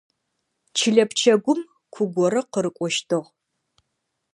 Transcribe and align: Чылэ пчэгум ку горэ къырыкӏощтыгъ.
Чылэ 0.77 1.03
пчэгум 1.09 1.59
ку 1.93 2.01
горэ 2.15 2.41
къырыкӏощтыгъ. 2.51 3.27